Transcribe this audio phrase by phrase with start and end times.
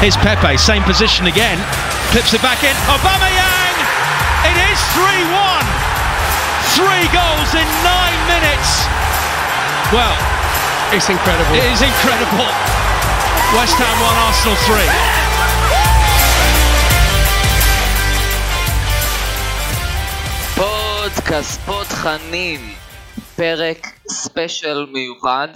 [0.00, 1.58] Here's Pepe, same position again.
[2.12, 2.74] Clips it back in.
[2.92, 3.76] Aubameyang!
[4.50, 5.64] It is 3-1.
[6.76, 8.86] Three goals in nine minutes.
[9.92, 10.14] Well,
[10.92, 11.54] It's incredible.
[11.56, 12.46] it is incredible.
[13.56, 15.96] West Ham 1, Arsenal 3.
[20.54, 22.60] פודקאסט פודחנים,
[23.35, 23.77] פרק
[24.09, 25.47] ספיישל מיוחד,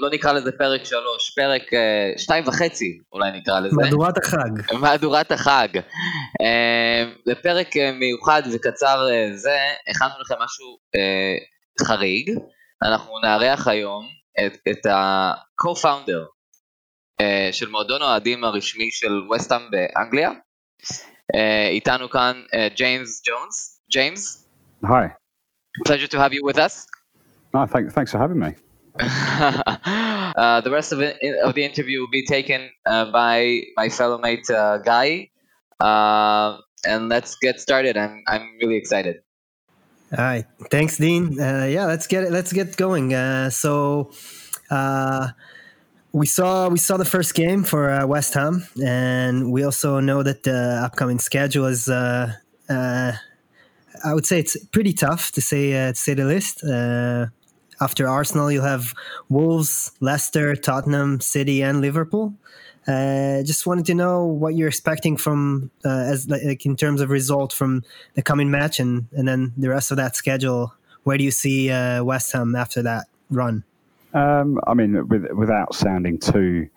[0.00, 3.76] לא נקרא לזה פרק שלוש, פרק אה, שתיים וחצי אולי נקרא לזה.
[3.76, 4.74] מהדורת החג.
[4.80, 5.68] מהדורת החג.
[6.42, 9.58] אה, בפרק אה, מיוחד וקצר אה, זה,
[9.90, 12.30] הכנו לכם משהו אה, חריג.
[12.82, 14.08] אנחנו נארח היום
[14.46, 16.24] את, את ה-co-founder
[17.20, 20.30] אה, של מועדון האוהדים הרשמי של וסטאם באנגליה.
[21.34, 22.42] אה, איתנו כאן
[22.76, 23.80] ג'יימס ג'ונס.
[23.90, 24.48] ג'יימס,
[24.84, 25.06] Hi.
[25.86, 26.86] pleasure to have you with us.
[27.54, 28.54] No, thanks, thanks for having me.
[28.98, 34.18] uh, the rest of, it, of the interview will be taken uh, by my fellow
[34.18, 35.30] mate uh, Guy.
[35.78, 37.96] Uh, and let's get started.
[37.96, 39.22] I'm I'm really excited.
[40.16, 41.40] All right, thanks, Dean.
[41.40, 42.32] Uh, yeah, let's get it.
[42.32, 43.14] Let's get going.
[43.14, 44.12] Uh, so,
[44.70, 45.30] uh,
[46.12, 50.22] we saw we saw the first game for uh, West Ham, and we also know
[50.22, 51.88] that the upcoming schedule is.
[51.88, 52.32] Uh,
[52.68, 53.12] uh,
[54.04, 56.62] I would say it's pretty tough to say uh, to say the least.
[57.84, 58.94] After Arsenal, you'll have
[59.28, 62.32] Wolves, Leicester, Tottenham, City, and Liverpool.
[62.88, 67.10] Uh, just wanted to know what you're expecting from uh, as like in terms of
[67.10, 67.82] result from
[68.14, 70.72] the coming match and and then the rest of that schedule.
[71.02, 73.64] Where do you see uh, West Ham after that run?
[74.14, 76.70] Um, I mean, with, without sounding too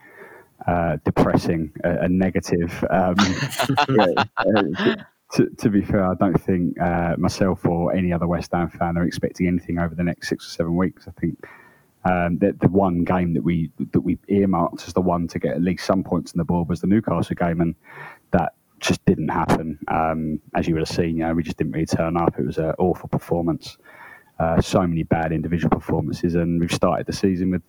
[0.67, 3.15] uh, depressing and negative, um,
[4.37, 4.95] uh,
[5.33, 8.97] to, to be fair, I don't think uh, myself or any other West Ham fan
[8.97, 11.07] are expecting anything over the next six or seven weeks.
[11.07, 11.45] I think
[12.05, 15.55] um, that the one game that we that we earmarked as the one to get
[15.55, 17.75] at least some points in the board was the Newcastle game, and
[18.31, 19.79] that just didn't happen.
[19.87, 22.39] Um, as you would have seen, you know, we just didn't really turn up.
[22.39, 23.77] It was an awful performance.
[24.39, 27.63] Uh, so many bad individual performances, and we've started the season with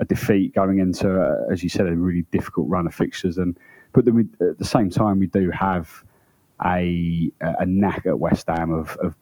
[0.00, 3.38] a defeat going into, uh, as you said, a really difficult run of fixtures.
[3.38, 3.56] And
[3.92, 6.02] but then we, at the same time, we do have
[6.64, 9.14] a a knack at West Ham of, of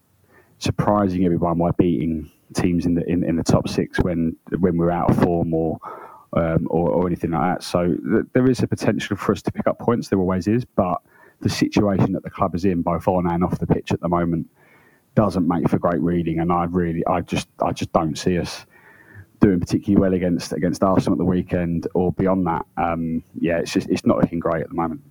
[0.58, 4.90] surprising everyone by beating teams in the in, in the top six when when we're
[4.90, 5.78] out of form or
[6.34, 7.62] um, or, or anything like that.
[7.62, 10.08] So th- there is a potential for us to pick up points.
[10.08, 11.00] There always is, but
[11.40, 14.08] the situation that the club is in, both on and off the pitch at the
[14.08, 14.48] moment,
[15.14, 16.38] doesn't make for great reading.
[16.38, 18.64] And I really, I just, I just don't see us
[19.40, 22.64] doing particularly well against against Arsenal at the weekend or beyond that.
[22.76, 25.02] Um, yeah, it's just it's not looking great at the moment.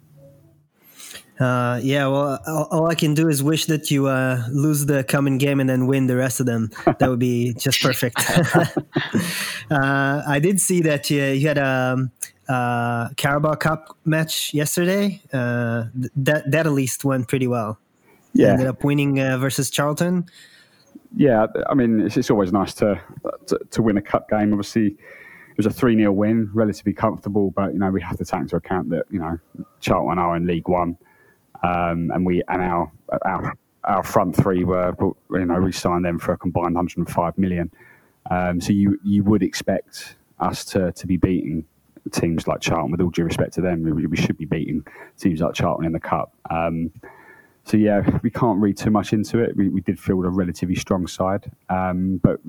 [1.40, 5.04] Uh, yeah, well, all, all I can do is wish that you uh, lose the
[5.04, 6.70] coming game and then win the rest of them.
[7.00, 8.18] That would be just perfect.
[9.72, 12.10] uh, I did see that you, you had a,
[12.50, 15.22] uh Carabao Cup match yesterday.
[15.32, 17.80] Uh, that that at least went pretty well.
[18.34, 20.26] You Yeah, ended up winning uh, versus Charlton.
[21.16, 21.48] yeah.
[21.70, 23.00] I mean, it's, it's always nice to,
[23.48, 24.54] to to win a cup game.
[24.54, 27.52] Obviously, it was a three 0 win, relatively comfortable.
[27.52, 29.38] But you know, we have to take into account that you know
[29.80, 30.98] Charlton are in League One,
[31.64, 32.92] um, and we and our
[33.24, 34.96] our our front three were
[35.32, 37.72] you know we signed them for a combined 105 million.
[38.30, 41.66] Um, so you you would expect us to to be beating
[42.12, 42.92] teams like Charlton.
[42.92, 44.86] With all due respect to them, we, we should be beating
[45.20, 46.34] teams like Charlton in the cup.
[46.50, 46.92] Um,
[47.64, 49.56] so yeah, we can't read too much into it.
[49.56, 52.40] We, we did field a relatively strong side, um, but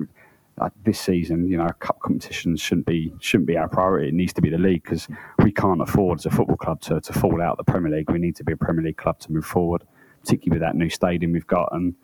[0.59, 4.09] uh, this season, you know, cup competitions shouldn't be shouldn't be our priority.
[4.09, 5.07] It needs to be the league because
[5.43, 8.09] we can't afford as a football club to, to fall out of the Premier League.
[8.09, 9.83] We need to be a Premier League club to move forward,
[10.21, 11.69] particularly with that new stadium we've got.
[11.71, 11.95] And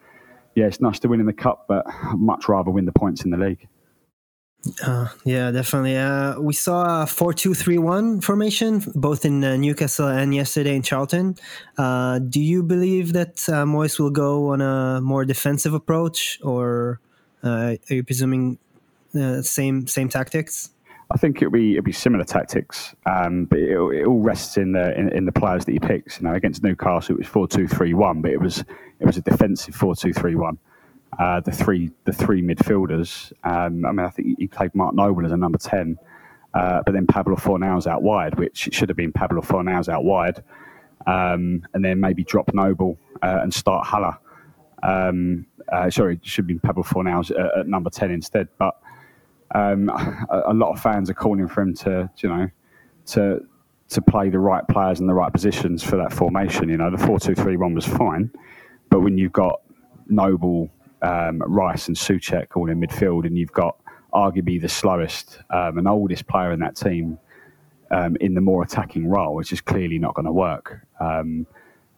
[0.55, 3.23] yeah, it's nice to win in the cup, but I'd much rather win the points
[3.23, 3.67] in the league.
[4.83, 5.95] Uh, yeah, definitely.
[5.95, 10.75] Uh, we saw a 4 2 3 1 formation both in uh, Newcastle and yesterday
[10.75, 11.35] in Charlton.
[11.77, 16.99] Uh, do you believe that uh, Moyes will go on a more defensive approach, or
[17.43, 18.57] are you presuming
[19.15, 20.71] uh, same same tactics?
[21.11, 24.73] I think it'll be it'll be similar tactics, um, but it, it all rests in
[24.73, 26.19] the in, in the players that he picks.
[26.19, 28.63] You know, against Newcastle it was four two three one, but it was
[28.99, 30.59] it was a defensive four two three one.
[31.17, 33.33] Uh, the three the three midfielders.
[33.43, 35.97] Um, I mean, I think he played Mark Noble as a number ten,
[36.53, 40.43] uh, but then Pablo Fornals out wide, which should have been Pablo Fornals out wide,
[41.07, 44.15] um, and then maybe drop Noble uh, and start Haller.
[44.83, 48.79] Um, uh, sorry, it should be Pablo Fornals at, at number ten instead, but
[49.53, 52.49] um, a, a lot of fans are calling for him to, you know,
[53.07, 53.45] to
[53.89, 56.69] to play the right players in the right positions for that formation.
[56.69, 58.31] You know, the four-two-three-one was fine,
[58.89, 59.61] but when you've got
[60.07, 60.69] Noble,
[61.01, 63.77] um, Rice, and Soucek all in midfield, and you've got
[64.13, 67.17] arguably the slowest um, and oldest player in that team
[67.91, 70.85] um, in the more attacking role is just clearly not going to work.
[70.99, 71.47] Um,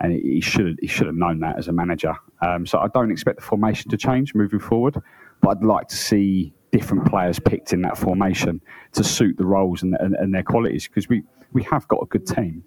[0.01, 2.15] and he should he should have known that as a manager.
[2.42, 5.01] Um, so I don't expect the formation to change moving forward,
[5.42, 8.62] but I'd like to see different players picked in that formation
[8.94, 12.06] to suit the roles and, and, and their qualities because we, we have got a
[12.06, 12.63] good team.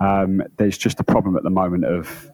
[0.00, 2.30] Um, there's just a problem at the moment of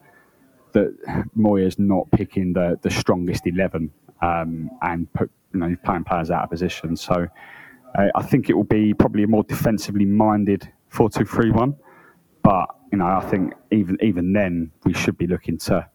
[0.73, 0.95] that
[1.37, 3.91] Moyes not picking the, the strongest 11
[4.21, 6.95] um, and put, you know, playing players out of position.
[6.95, 7.27] So
[7.97, 11.75] uh, I think it will be probably a more defensively minded 4 2 3 1.
[12.43, 15.87] But, you know, I think even even then we should be looking to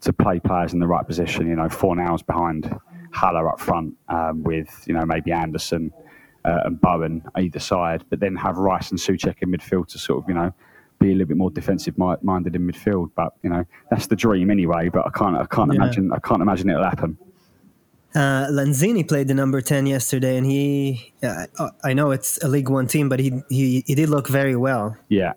[0.00, 2.72] to play players in the right position, you know, four Fornals behind
[3.12, 5.92] Haller up front um, with, you know, maybe Anderson
[6.44, 10.22] uh, and Bowen either side, but then have Rice and Soucek in midfield to sort
[10.22, 10.52] of, you know,
[11.00, 13.10] be a little bit more defensive minded in midfield.
[13.16, 14.88] But you know, that's the dream anyway.
[14.88, 15.82] But I can't, I can't yeah.
[15.82, 17.18] imagine, I can't imagine it'll happen.
[18.14, 21.46] Uh, Lanzini played the number ten yesterday, and he, uh,
[21.84, 24.96] I know it's a League One team, but he, he he did look very well.
[25.08, 25.34] Yeah,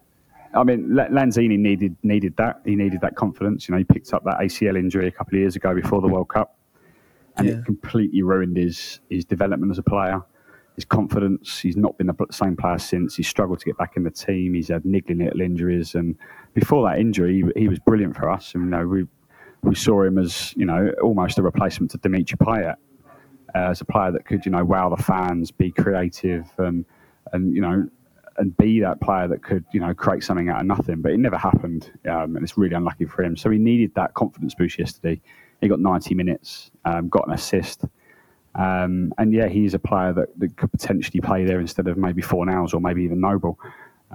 [0.54, 2.62] I mean, Lanzini needed needed that.
[2.66, 3.68] He needed that confidence.
[3.68, 6.08] You know, he picked up that ACL injury a couple of years ago before the
[6.08, 6.58] World Cup,
[7.38, 7.54] and yeah.
[7.56, 10.22] it completely ruined his his development as a player
[10.76, 11.60] his confidence.
[11.60, 13.16] He's not been the same player since.
[13.16, 14.54] He's struggled to get back in the team.
[14.54, 16.16] He's had niggling little injuries, and
[16.54, 18.54] before that injury, he, he was brilliant for us.
[18.56, 19.06] And you know, we
[19.64, 22.76] we saw him as you know almost a replacement to Dimitri Payet,
[23.54, 26.86] uh, as a player that could you know wow the fans, be creative, and
[27.34, 27.88] and you know
[28.38, 31.02] and be that player that could you know create something out of nothing.
[31.02, 33.36] But it never happened, um, and it's really unlucky for him.
[33.36, 35.22] So he needed that confidence boost yesterday.
[35.60, 37.86] He got 90 minutes, um, got an assist
[38.56, 42.22] um, and yeah, he's a player that, that could potentially play there instead of maybe
[42.22, 43.58] Fornals or maybe even Noble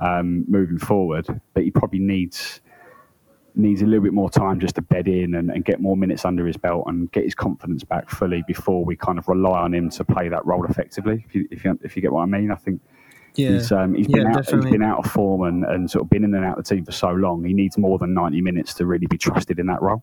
[0.01, 1.27] um, moving forward.
[1.55, 2.61] But he probably needs
[3.59, 6.27] needs a little bit more time just to bed in and, and, get more minutes
[6.27, 9.73] under his belt and get his confidence back fully before we kind of rely on
[9.73, 11.25] him to play that role effectively.
[11.27, 12.83] If you if you, if you get what I mean, I think.
[13.37, 13.51] Yeah.
[13.53, 16.11] He's, um, he's, yeah, been out, he's been out of form and, and sort of
[16.11, 17.45] been in and out of the team for so long.
[17.45, 20.03] He needs more than 90 minutes to really be trusted in that role.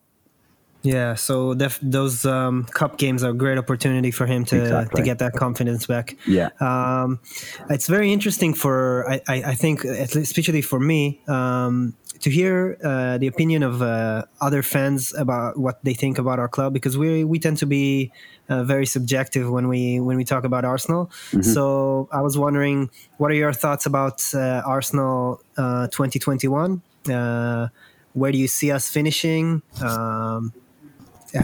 [0.83, 5.01] Yeah, so def- those um, cup games are a great opportunity for him to, exactly.
[5.01, 6.17] to get that confidence back.
[6.27, 7.21] Yeah, um,
[7.69, 13.17] it's very interesting for I, I, I, think especially for me um, to hear uh,
[13.17, 17.23] the opinion of uh, other fans about what they think about our club because we
[17.23, 18.11] we tend to be
[18.49, 21.05] uh, very subjective when we when we talk about Arsenal.
[21.31, 21.43] Mm-hmm.
[21.43, 26.81] So I was wondering, what are your thoughts about uh, Arsenal uh, 2021?
[27.09, 27.69] Uh,
[28.13, 29.61] where do you see us finishing?
[29.81, 30.53] Um,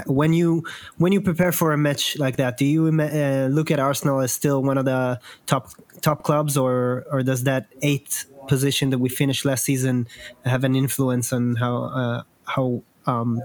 [0.05, 0.63] when you
[0.97, 4.31] when you prepare for a match like that, do you uh, look at Arsenal as
[4.31, 5.69] still one of the top
[6.01, 10.07] top clubs, or or does that eighth position that we finished last season
[10.45, 13.41] have an influence on how uh, how um,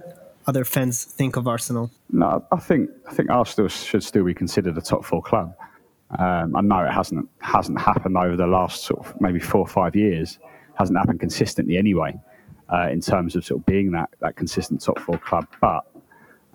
[0.47, 1.91] other fans think of Arsenal?
[2.11, 5.55] No, I think I think Arsenal should still be considered a top four club.
[6.19, 9.69] Um, I know it hasn't hasn't happened over the last sort of maybe four or
[9.69, 10.39] five years.
[10.75, 12.19] Hasn't happened consistently anyway,
[12.73, 15.47] uh, in terms of sort of being that that consistent top four club.
[15.61, 15.85] But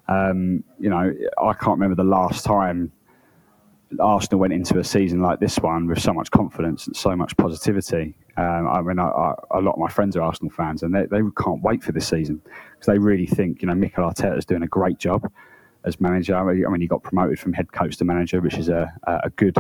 [0.10, 2.92] um, you know, I can't remember the last time
[4.00, 7.38] Arsenal went into a season like this one with so much confidence and so much
[7.38, 8.16] positivity.
[8.36, 11.06] Um, I mean, I, I, a lot of my friends are Arsenal fans, and they,
[11.06, 14.46] they can't wait for this season because they really think, you know, Mikel Arteta is
[14.46, 15.32] doing a great job
[15.84, 16.36] as manager.
[16.36, 19.58] I mean, he got promoted from head coach to manager, which is a, a good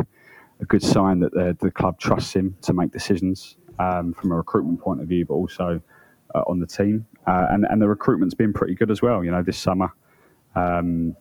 [0.61, 4.35] a good sign that the, the club trusts him to make decisions um, from a
[4.35, 5.79] recruitment point of view, but also
[6.35, 7.05] uh, on the team.
[7.27, 9.23] Uh, and and the recruitment's been pretty good as well.
[9.23, 9.93] You know, this summer
[10.55, 11.15] um,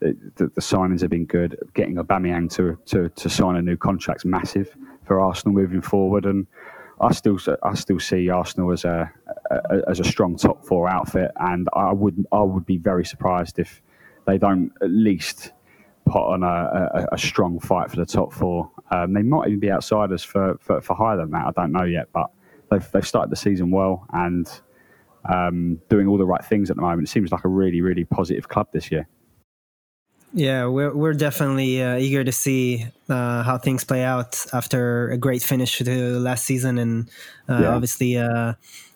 [0.00, 1.56] the, the, signings have been good.
[1.74, 4.74] Getting Aubameyang to, to, to sign a new contract is massive
[5.04, 6.46] for Arsenal moving forward, and
[7.00, 9.10] I still I still see Arsenal as a,
[9.50, 13.58] a, as a strong top four outfit, and I would I would be very surprised
[13.58, 13.82] if
[14.26, 15.52] they don't at least
[16.06, 16.46] put on a,
[16.94, 18.70] a, a strong fight for the top four.
[18.90, 21.46] Um, they might even be outsiders for, for, for higher than that.
[21.46, 22.30] I don't know yet, but
[22.70, 24.48] they've they've started the season well, and
[25.24, 27.08] um, doing all the right things at the moment.
[27.08, 29.08] It seems like a really, really positive club this year.
[30.32, 35.18] Yeah, we're we're definitely uh, eager to see uh, how things play out after a
[35.18, 37.10] great finish to last season, and
[37.48, 37.68] uh, yeah.
[37.68, 38.54] obviously uh,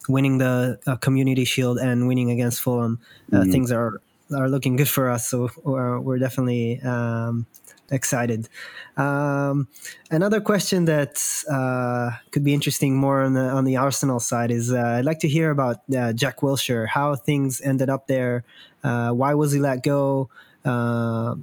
[0.08, 3.00] winning the uh, Community Shield and winning against Fulham.
[3.32, 3.50] Mm.
[3.50, 4.00] Things are
[4.32, 7.46] are looking good for us, so we're, we're definitely um,
[7.94, 8.48] excited.
[8.96, 9.68] Um,
[10.10, 14.72] another question that uh, could be interesting more on the on the Arsenal side is
[14.72, 18.44] uh, I'd like to hear about uh, Jack Wilshere, how things ended up there,
[18.82, 20.28] uh, why was he let go,
[20.64, 21.34] uh,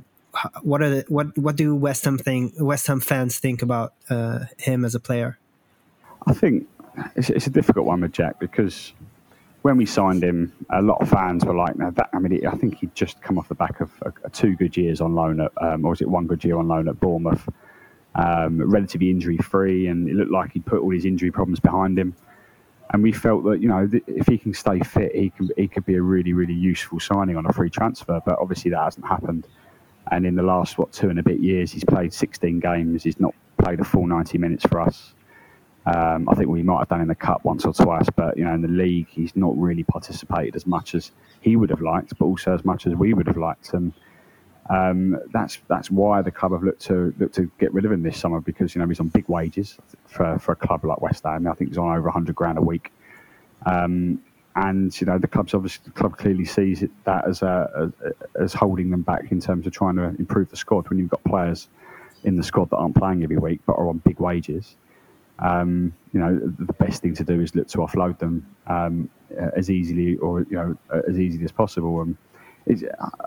[0.62, 4.46] what are the, what what do West Ham think West Ham fans think about uh,
[4.58, 5.38] him as a player?
[6.27, 6.67] I think
[7.15, 8.93] it's, it's a difficult one with Jack because
[9.62, 12.56] when we signed him, a lot of fans were like, "Now that I mean, I
[12.56, 13.91] think he'd just come off the back of
[14.32, 16.88] two good years on loan at, um, or was it one good year on loan
[16.88, 17.48] at Bournemouth,
[18.15, 21.98] um, relatively injury free, and it looked like he'd put all his injury problems behind
[21.98, 22.15] him.
[22.94, 25.86] And we felt that you know if he can stay fit, he can he could
[25.86, 28.20] be a really really useful signing on a free transfer.
[28.25, 29.48] But obviously that hasn't happened.
[30.12, 33.03] And in the last what two and a bit years, he's played 16 games.
[33.03, 35.13] He's not played a full 90 minutes for us.
[35.85, 38.43] Um, I think we might have done in the cup once or twice, but you
[38.43, 41.11] know in the league he's not really participated as much as
[41.41, 43.73] he would have liked, but also as much as we would have liked.
[43.73, 43.91] And
[44.69, 48.03] um, that's that's why the club have looked to look to get rid of him
[48.03, 51.23] this summer because you know he's on big wages for, for a club like West
[51.23, 51.47] Ham.
[51.47, 52.91] I think he's on over 100 grand a week,
[53.65, 54.21] um,
[54.55, 57.91] and you know the club's obviously the club clearly sees it, that as a,
[58.39, 61.23] as holding them back in terms of trying to improve the squad when you've got
[61.23, 61.67] players
[62.23, 64.75] in the squad that aren't playing every week but are on big wages.
[65.41, 69.10] Um, you know the best thing to do is look to offload them um,
[69.55, 72.01] as easily or you know as easily as possible.
[72.01, 72.17] And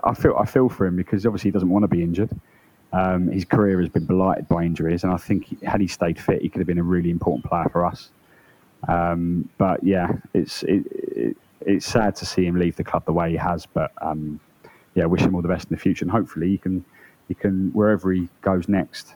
[0.03, 2.29] I feel I feel for him because obviously he doesn't want to be injured.
[2.93, 6.41] Um, his career has been blighted by injuries, and I think had he stayed fit,
[6.41, 8.09] he could have been a really important player for us.
[8.87, 13.13] Um, but yeah, it's it, it, it's sad to see him leave the club the
[13.13, 13.65] way he has.
[13.65, 14.39] But um,
[14.93, 16.85] yeah, wish him all the best in the future, and hopefully he can
[17.27, 19.15] he can wherever he goes next,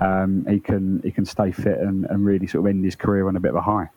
[0.00, 3.28] um, he can he can stay fit and, and really sort of end his career
[3.28, 3.90] on a bit of a high.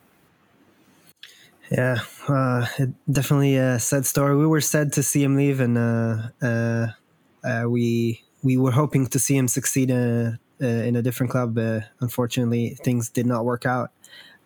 [1.72, 2.66] Yeah, uh,
[3.10, 4.36] definitely a sad story.
[4.36, 6.88] We were sad to see him leave, and uh, uh,
[7.44, 10.32] uh we we were hoping to see him succeed uh,
[10.62, 11.58] uh, in a different club.
[12.00, 13.92] unfortunately, things did not work out.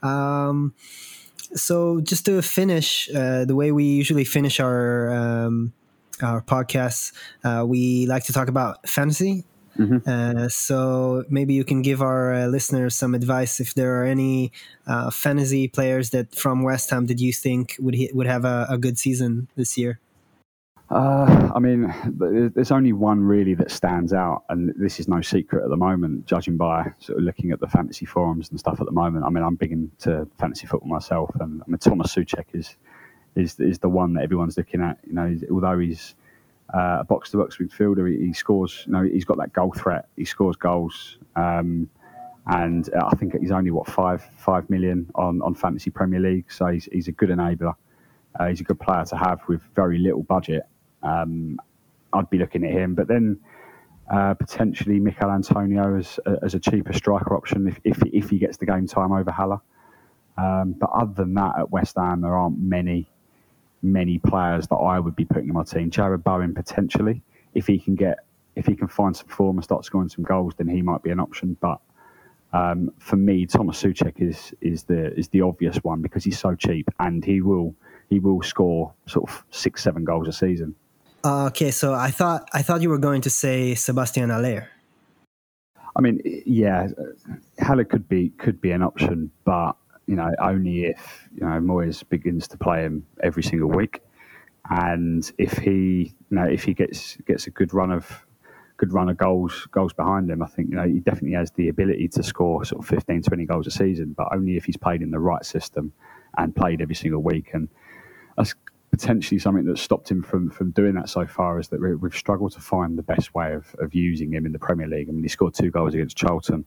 [0.04, 0.74] Um,
[1.56, 5.74] so, just to finish, the way we usually finish our um,
[6.22, 7.14] our podcasts,
[7.66, 9.46] we like to talk about fantasy
[9.78, 10.10] Mm-hmm.
[10.10, 14.52] Uh, so maybe you can give our uh, listeners some advice if there are any
[14.88, 18.78] uh, fantasy players that from West Ham that you think would would have a, a,
[18.78, 20.00] good season this year.
[20.90, 25.64] Uh, I mean, there's only one really that stands out, and this is no secret
[25.64, 28.86] at the moment, judging by sort of looking at the fantasy forums and stuff at
[28.86, 29.26] the moment.
[29.26, 32.78] I mean, I'm big into fantasy football myself, and I mean, Thomas Soucek is
[33.36, 35.00] is is the one that everyone's looking at.
[35.08, 36.16] You know, although he's
[36.74, 38.10] uh, a box to box midfielder.
[38.12, 40.08] He, he, scores, you know, he's got that goal threat.
[40.16, 41.18] He scores goals.
[41.36, 41.90] Um,
[42.48, 46.68] and I think he's only what five five million on, on fantasy Premier League, so
[46.68, 47.74] he's, he's a good enabler.
[48.40, 50.64] Uh, he's a good player to have with very little budget.
[51.02, 51.60] Um,
[52.14, 53.40] I'd be looking at him, but then
[54.12, 58.58] uh, potentially Michail Antonio as, as a cheaper striker option if, if, if he gets
[58.58, 59.60] the game time over Haller.
[60.38, 63.08] Um, but other than that, at West Ham there aren't many
[63.92, 65.90] many players that I would be putting in my team.
[65.92, 67.22] Jarrod Bowen potentially,
[67.54, 68.20] if he can get,
[68.56, 71.12] if he can find some form and start scoring some goals, then he might be
[71.12, 71.58] an option.
[71.60, 71.80] But
[72.54, 76.56] um, for me, Thomas Soucek is is the is the obvious one because he's so
[76.56, 77.76] cheap and he will
[78.10, 80.76] he will score sort of six seven goals a season.
[81.24, 84.70] Uh, okay, so I thought I thought you were going to say Sebastian Haller.
[85.98, 86.88] I mean, yeah,
[87.60, 89.74] Haller could be could be an option, but
[90.08, 94.02] you know, only if you know Moyes begins to play him every single week,
[94.70, 98.26] and if he, you know, if he gets gets a good run of
[98.78, 101.70] good run of goals goals behind him, I think you know he definitely has the
[101.70, 105.02] ability to score sort of 15, 20 goals a season, but only if he's played
[105.02, 105.94] in the right system
[106.38, 107.52] and played every single week.
[107.54, 107.70] And
[108.38, 108.54] that's
[108.92, 112.54] potentially something that's stopped him from from doing that so far is that we've struggled
[112.54, 115.10] to find the best way of, of using him in the Premier League.
[115.10, 116.66] I mean, he scored two goals against Charlton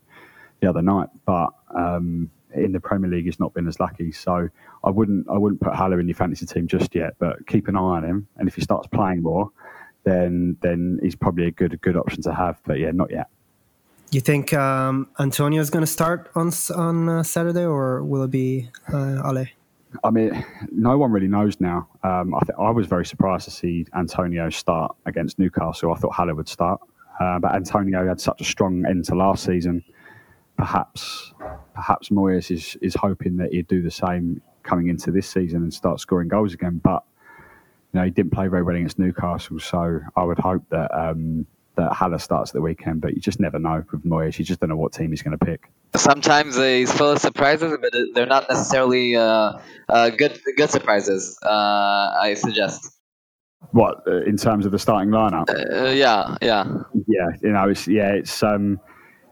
[0.61, 4.13] the other night, but um, in the Premier League has not been as lucky.
[4.13, 4.49] So
[4.85, 7.77] I wouldn't I wouldn't put Haller in your fantasy team just yet, but keep an
[7.77, 8.29] eye on him.
[8.37, 9.51] And if he starts playing more,
[10.05, 12.61] then then he's probably a good good option to have.
[12.65, 13.29] But yeah, not yet.
[14.11, 18.31] You think um, Antonio is going to start on on uh, Saturday, or will it
[18.31, 19.47] be uh, Ale?
[20.05, 21.89] I mean, no one really knows now.
[22.03, 25.93] Um, I, th- I was very surprised to see Antonio start against Newcastle.
[25.93, 26.81] I thought Haller would start,
[27.21, 29.83] uh, but Antonio had such a strong end to last season
[30.59, 31.33] perhaps
[31.75, 35.73] perhaps Moyes is is hoping that he'd do the same coming into this season and
[35.73, 36.81] start scoring goals again.
[36.83, 37.05] But
[37.93, 41.47] you know, he didn't play very well against Newcastle, so I would hope that um,
[41.77, 43.01] that Haller starts at the weekend.
[43.01, 45.39] But you just never know with Moyes; you just don't know what team he's going
[45.39, 45.71] to pick.
[45.97, 51.39] Sometimes he's full of surprises, but they're not necessarily uh, uh, good good surprises.
[51.43, 52.95] Uh, I suggest.
[53.73, 55.49] What uh, in terms of the starting lineup?
[55.51, 56.65] Uh, yeah, yeah,
[57.07, 57.29] yeah.
[57.43, 58.81] You know, it's yeah, it's um,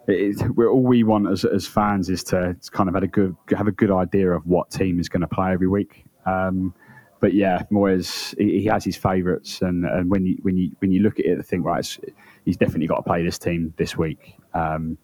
[0.09, 3.67] it, all we want as, as fans is to kind of have a good have
[3.67, 6.05] a good idea of what team is going to play every week.
[6.27, 6.75] Um,
[7.21, 10.93] but yeah, Moyes he, he has his favourites, and, and when you when you when
[10.93, 11.99] you look at it, think right,
[12.45, 14.37] he's definitely got to play this team this week.
[14.55, 14.99] Um,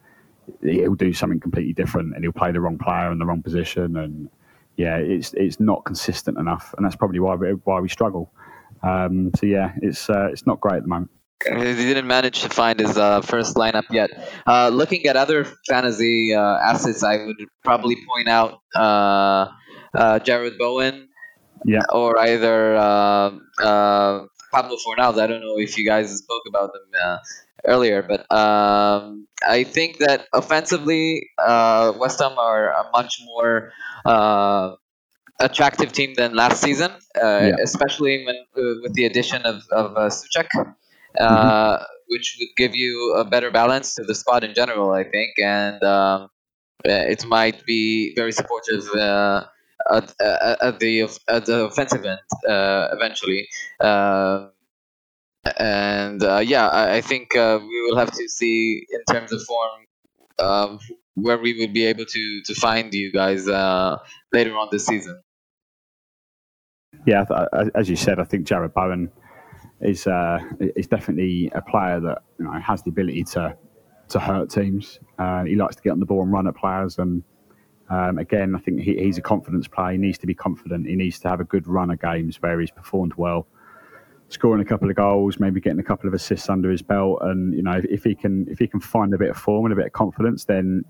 [0.62, 3.96] he'll do something completely different, and he'll play the wrong player in the wrong position,
[3.96, 4.28] and
[4.76, 8.32] yeah, it's it's not consistent enough, and that's probably why we why we struggle.
[8.82, 11.10] Um, so yeah, it's uh, it's not great at the moment.
[11.44, 14.10] He didn't manage to find his uh, first lineup yet.
[14.46, 19.48] Uh, looking at other fantasy uh, assets, I would probably point out uh,
[19.94, 21.08] uh, Jarrod Bowen,
[21.64, 21.82] Yeah.
[21.92, 23.30] or either uh,
[23.62, 25.18] uh, Pablo Fornals.
[25.18, 27.18] I don't know if you guys spoke about them uh,
[27.66, 33.72] earlier, but um, I think that offensively, uh, West Ham are a much more
[34.04, 34.74] uh,
[35.40, 37.56] attractive team than last season, uh, Yeah.
[37.62, 38.36] especially when
[38.82, 40.48] with the addition of of uh, Soucek,
[41.18, 45.32] uh, which would give you a better balance to the spot in general, I think,
[45.38, 46.22] and um,
[46.86, 48.88] uh, it might be very supportive.
[48.90, 49.44] Uh,
[49.90, 53.48] at, at, at the at the offensive end, uh, eventually,
[53.80, 54.48] uh,
[55.58, 59.42] and uh, yeah, I, I think uh, we will have to see in terms of
[59.42, 59.80] form
[60.38, 60.78] um,
[61.14, 63.98] where we will be able to to find you guys uh,
[64.32, 65.20] later on this season.
[67.06, 69.10] Yeah, as- as you said, I think Jarrod Bowen
[69.82, 70.38] is uh,
[70.76, 73.56] is definitely a player that you know has the ability to
[74.08, 75.00] to hurt teams.
[75.18, 77.22] Uh, he likes to get on the ball and run at players, and
[77.90, 79.92] um, again, I think he, he's a confidence player.
[79.92, 80.86] He needs to be confident.
[80.86, 83.46] He needs to have a good run of games where he's performed well,
[84.28, 87.54] scoring a couple of goals, maybe getting a couple of assists under his belt, and
[87.54, 89.72] you know if, if he can if he can find a bit of form and
[89.72, 90.84] a bit of confidence, then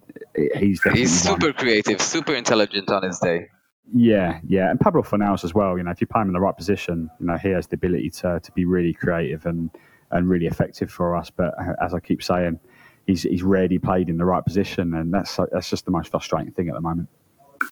[0.57, 1.41] he's definitely He's one.
[1.41, 3.49] super creative, super intelligent on his day.
[3.95, 5.77] Yeah, yeah, and Pablo Fornals as well.
[5.77, 7.75] You know, if you play him in the right position, you know he has the
[7.75, 9.71] ability to to be really creative and
[10.11, 11.31] and really effective for us.
[11.31, 12.61] But uh, as I keep saying,
[13.07, 16.53] he's he's rarely played in the right position, and that's that's just the most frustrating
[16.53, 17.09] thing at the moment.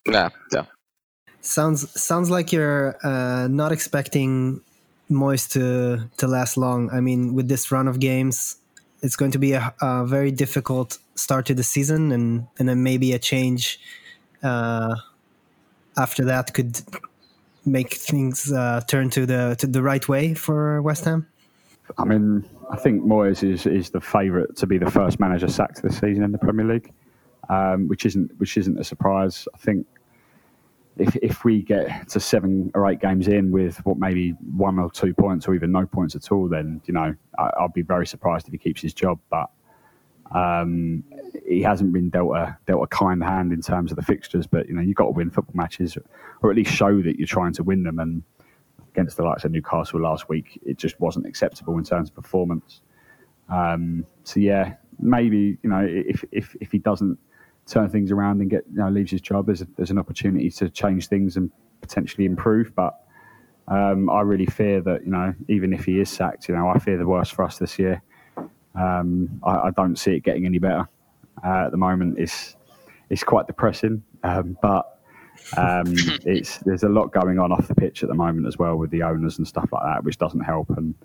[0.05, 0.65] Yeah, yeah.
[1.41, 4.61] Sounds sounds like you're uh, not expecting
[5.09, 6.89] Moyes to to last long.
[6.91, 8.57] I mean, with this run of games,
[9.01, 12.83] it's going to be a, a very difficult start to the season, and and then
[12.83, 13.79] maybe a change
[14.43, 14.95] uh,
[15.97, 16.81] after that could
[17.65, 21.27] make things uh, turn to the to the right way for West Ham.
[21.97, 25.81] I mean, I think Moyes is is the favourite to be the first manager sacked
[25.81, 26.91] this season in the Premier League,
[27.49, 29.47] um, which isn't which isn't a surprise.
[29.53, 29.85] I think
[30.97, 34.89] if if we get to seven or eight games in with what maybe one or
[34.89, 38.07] two points or even no points at all, then you know I, I'll be very
[38.07, 39.19] surprised if he keeps his job.
[39.29, 39.49] But
[40.33, 41.03] um,
[41.45, 44.47] he hasn't been dealt a dealt a kind hand in terms of the fixtures.
[44.47, 45.97] But you know you've got to win football matches,
[46.41, 47.99] or at least show that you're trying to win them.
[47.99, 48.23] And
[48.93, 52.81] against the likes of Newcastle last week, it just wasn't acceptable in terms of performance.
[53.49, 57.17] Um, so yeah, maybe you know if if if he doesn't
[57.67, 60.49] turn things around and get you know leaves his job, there's a, there's an opportunity
[60.49, 62.73] to change things and potentially improve.
[62.75, 62.97] But
[63.67, 66.79] um, I really fear that you know even if he is sacked, you know I
[66.79, 68.01] fear the worst for us this year.
[68.75, 70.87] Um, I, I don't see it getting any better
[71.45, 72.17] uh, at the moment.
[72.17, 72.55] It's
[73.09, 74.99] it's quite depressing, um, but
[75.57, 75.85] um,
[76.25, 78.91] it's there's a lot going on off the pitch at the moment as well with
[78.91, 80.69] the owners and stuff like that, which doesn't help.
[80.69, 80.95] And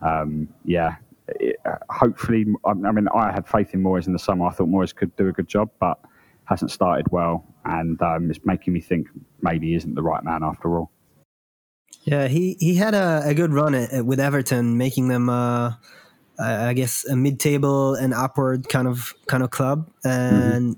[0.00, 0.96] um, yeah,
[1.28, 4.46] it, uh, hopefully, I, I mean, I had faith in Moyes in the summer.
[4.46, 5.98] I thought Moyes could do a good job, but
[6.44, 9.08] hasn't started well, and um, it's making me think
[9.42, 10.90] maybe he isn't the right man after all.
[12.04, 15.74] Yeah, he he had a, a good run at, with Everton, making them, uh,
[16.38, 20.76] I I guess, a mid-table and upward kind of kind of club, and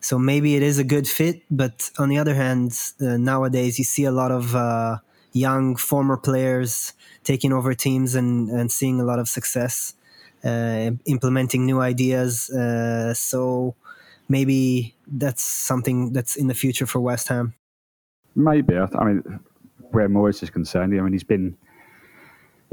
[0.00, 1.42] so maybe it is a good fit.
[1.50, 4.98] But on the other hand, uh, nowadays you see a lot of uh,
[5.32, 6.92] young former players
[7.24, 9.94] taking over teams and and seeing a lot of success,
[10.44, 12.50] uh, implementing new ideas.
[12.50, 13.74] Uh, so
[14.28, 17.54] maybe that's something that's in the future for West Ham.
[18.34, 18.76] Maybe.
[18.76, 19.40] I, mean,
[19.90, 21.56] where Moyes is concerned, I mean, he's been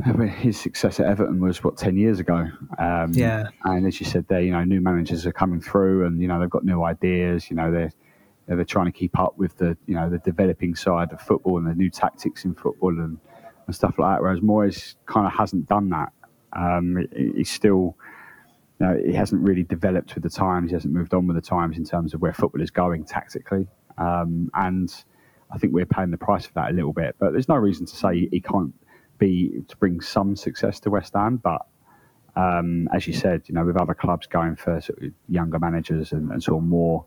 [0.04, 2.48] his success at Everton was what ten years ago.
[2.78, 3.48] Um, Yeah.
[3.66, 6.40] And as you said there, you know, new managers are coming through, and you know
[6.40, 7.50] they've got new ideas.
[7.50, 7.92] You know, they're
[8.48, 11.68] they're trying to keep up with the you know the developing side of football and
[11.68, 13.18] the new tactics in football and,
[13.68, 14.22] and stuff like that.
[14.22, 16.12] Whereas Moyes kind of hasn't done that.
[16.54, 17.96] Um, he- he's still
[18.80, 20.70] you know, he hasn't really developed with the times.
[20.72, 23.68] He hasn't moved on with the times in terms of where football is going tactically.
[23.98, 24.90] Um, and
[25.52, 27.18] I think we're paying the price for that a little bit.
[27.20, 28.74] But there's no reason to say he can't
[29.20, 31.38] be to bring some success to West Ham.
[31.38, 31.66] But
[32.36, 36.12] um, as you said, you know, with other clubs going for sort of younger managers
[36.12, 37.06] and, and sort of more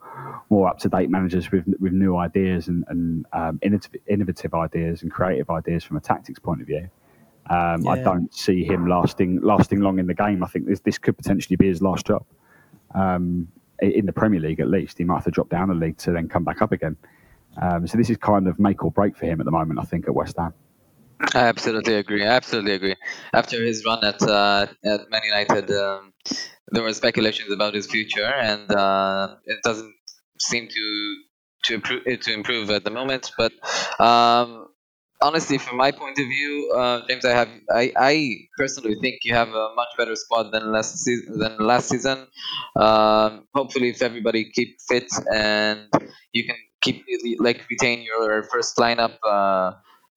[0.51, 5.03] more up to date managers with with new ideas and, and um, innovative, innovative ideas
[5.03, 6.89] and creative ideas from a tactics point of view.
[7.51, 10.45] Um, I don't see him lasting lasting long in the game.
[10.45, 12.25] I think this this could potentially be his last job
[12.95, 13.49] um,
[13.81, 14.61] in the Premier League.
[14.61, 16.73] At least he might have to drop down a league to then come back up
[16.73, 16.97] again.
[17.61, 19.81] Um, so this is kind of make or break for him at the moment.
[19.81, 20.55] I think at West Ham.
[21.35, 22.25] I absolutely agree.
[22.25, 22.97] I absolutely agree.
[23.33, 26.13] After his run at uh, at Man United, um,
[26.71, 29.95] there were speculations about his future, and uh, it doesn't
[30.39, 31.17] seem to
[31.65, 33.31] to improve to improve at the moment.
[33.39, 33.53] But
[34.01, 34.69] um,
[35.21, 38.15] honestly, from my point of view, uh, James, I have I, I
[38.59, 41.39] personally think you have a much better squad than last season.
[41.39, 42.27] Than last season.
[42.77, 45.89] Um, hopefully, if everybody keep fit and
[46.33, 47.05] you can keep
[47.39, 49.73] like retain your first lineup uh,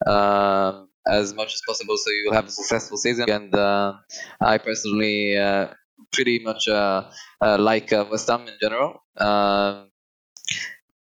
[0.10, 3.30] uh, as much as possible, so you will have a successful season.
[3.30, 3.94] And uh,
[4.42, 5.68] I personally uh,
[6.12, 7.10] pretty much uh,
[7.42, 9.04] like West Ham in general.
[9.18, 9.90] Um,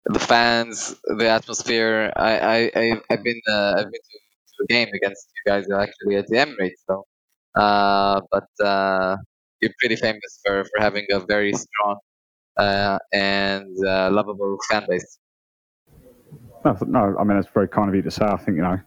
[0.06, 2.12] the fans, the atmosphere.
[2.16, 4.20] I I, I have been uh, I've been to,
[4.58, 7.06] to, a game against you guys actually at the Emirates, so
[7.56, 9.18] uh, but uh,
[9.62, 11.98] you're pretty famous for for having a very strong
[12.58, 15.20] uh, and uh, lovable fan base.
[16.66, 18.26] No, no, I mean it's very kind of you to say.
[18.26, 18.80] I think you know,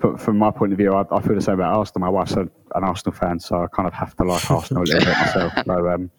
[0.00, 2.00] but from my point of view, I, I feel the same about Arsenal.
[2.00, 2.40] My wife's a,
[2.74, 5.52] an Arsenal fan, so I kind of have to like Arsenal a little bit myself.
[5.66, 6.10] So, um,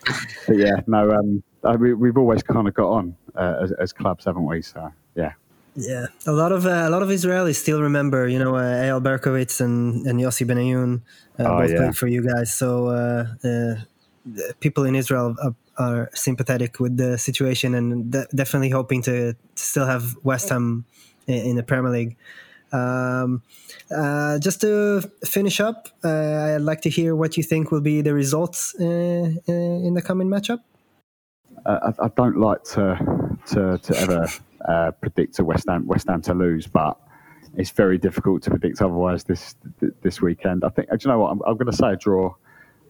[0.48, 1.44] but yeah, no, um,
[1.80, 4.64] we, we've always kind of got on uh, as, as, clubs, haven't we?
[4.64, 5.34] So yeah.
[5.76, 9.02] Yeah, a lot of uh, a lot of Israelis still remember, you know, uh, Eyal
[9.02, 11.02] Berkovic and and Yossi Benayoun
[11.40, 11.78] uh, oh, both yeah.
[11.78, 12.54] played for you guys.
[12.54, 13.76] So uh, uh,
[14.60, 19.38] people in Israel are, are, sympathetic with the situation and de- definitely hoping to, to,
[19.56, 20.86] still have West Ham
[21.28, 22.16] in, in the Premier League.
[22.72, 23.44] Um,
[23.96, 28.14] uh, just to finish up, I'd like to hear what you think will be the
[28.14, 30.60] results in the coming matchup.
[31.66, 34.28] I, I, don't like to to, to ever
[34.68, 36.98] uh, predict a West Ham West Ham to lose, but
[37.56, 39.56] it's very difficult to predict otherwise this
[40.02, 40.64] this weekend.
[40.66, 40.90] I think.
[40.90, 41.32] Do you know what?
[41.32, 42.34] I'm, I'm going to say a draw.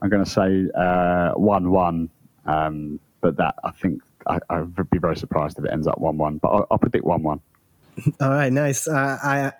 [0.01, 2.09] I'm going to say uh, one one.
[2.45, 5.97] Um, but that I think I, I, would be very surprised if it ends up
[5.99, 6.37] one one.
[6.37, 7.41] But I'll, I'll predict one one.
[8.19, 8.87] All right, nice.
[8.87, 9.53] Uh, I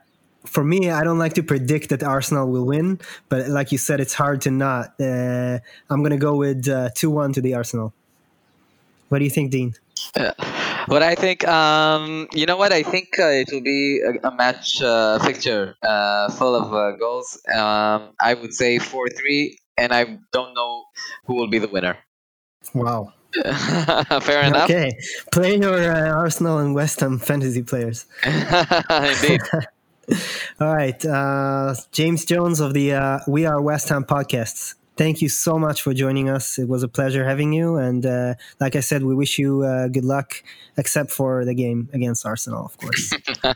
[0.45, 3.99] for me, I don't like to predict that Arsenal will win, but like you said,
[3.99, 4.93] it's hard to not.
[4.99, 7.93] Uh, I'm going to go with uh, two one to the Arsenal.
[9.09, 9.75] What do you think, Dean?
[10.15, 10.33] Uh,
[10.87, 12.73] what I think, um, you know what?
[12.73, 16.97] I think uh, it will be a, a match uh, fixture uh, full of uh,
[16.97, 17.39] goals.
[17.47, 20.85] Um, I would say 4 3, and I don't know
[21.25, 21.97] who will be the winner.
[22.73, 23.13] Wow.
[24.21, 24.69] Fair enough.
[24.69, 24.91] Okay.
[25.31, 28.05] Play your uh, Arsenal and West Ham fantasy players.
[28.23, 29.41] Indeed.
[30.59, 30.99] All right.
[31.91, 36.26] James Jones of the We Are West Ham podcasts thank you so much for joining
[36.36, 36.46] us.
[36.62, 37.68] It was a pleasure having you.
[37.86, 40.28] And uh, like I said, we wish you uh, good luck,
[40.82, 43.04] except for the game against Arsenal, of course.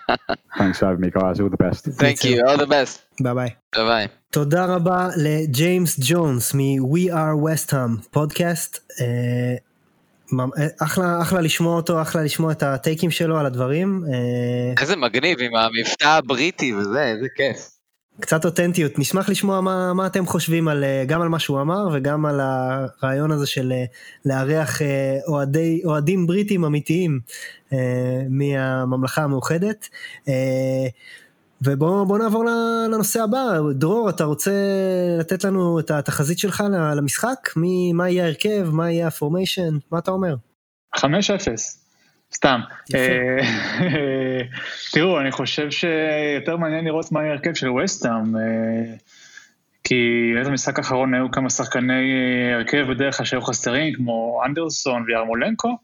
[0.60, 1.40] Thanks for having me, guys.
[1.40, 1.80] All the best.
[2.04, 2.34] Thank you.
[2.48, 2.94] All the best.
[3.20, 3.50] ביי ביי.
[3.74, 4.06] ביי ביי.
[4.30, 8.92] תודה רבה לג'יימס ג'ונס מ-We are West Ham פודקאסט.
[10.82, 14.04] אחלה, אחלה לשמוע אותו, אחלה לשמוע את הטייקים שלו על הדברים.
[14.80, 17.70] איזה מגניב עם המבטא הבריטי וזה, איזה כיף.
[18.19, 18.99] קצת אותנטיות.
[18.99, 22.39] נשמח לשמוע מה, מה אתם חושבים על, אה, גם על מה שהוא אמר וגם על
[22.39, 23.85] הרעיון הזה של אה,
[24.25, 27.19] לארח אה, אוהדי, אוהדים בריטים אמיתיים
[28.29, 29.89] מהממלכה המאוחדת.
[31.61, 33.59] ובואו נעבור לנושא הבא.
[33.73, 34.51] דרור, אתה רוצה
[35.19, 36.63] לתת לנו את התחזית שלך
[36.95, 37.49] למשחק?
[37.55, 38.69] מי, מה יהיה ההרכב?
[38.71, 39.77] מה יהיה הפורמיישן?
[39.91, 40.35] מה אתה אומר?
[40.95, 41.01] 5-0.
[42.33, 42.59] סתם.
[42.95, 43.37] אה,
[44.93, 48.41] תראו, אני חושב שיותר מעניין לראות מה ההרכב של ווסטהאם, אה,
[49.83, 49.95] כי
[50.39, 55.77] איזה משחק האחרון היו כמה שחקני אה, הרכב בדרך כלל שהיו חסרים, כמו אנדרסון וירמולנקו.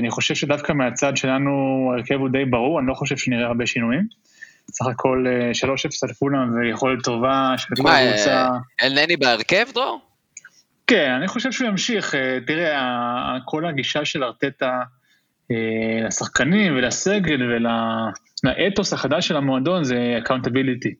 [0.00, 1.50] אני חושב שדווקא מהצד שלנו
[1.92, 4.06] ההרכב הוא די ברור, אני לא חושב שנראה הרבה שינויים.
[4.70, 5.24] סך הכל
[5.62, 5.68] 3-0
[6.02, 8.48] על פולאם ויכולת טובה של כל קבוצה.
[8.82, 10.09] אלנני בהרכב, דרור?
[10.90, 12.14] כן, אני חושב שהוא ימשיך.
[12.14, 14.80] אה, תראה, כל הגישה של ארטטה
[15.50, 20.94] אה, לשחקנים ולסגל ולאתוס החדש של המועדון זה אקאונטביליטי.